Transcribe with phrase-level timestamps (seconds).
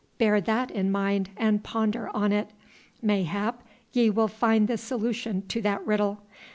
[0.17, 2.49] Bear that in mind and ponder on it.
[3.03, 3.61] Mayhap
[3.93, 6.23] ye will find the solution to that riddle.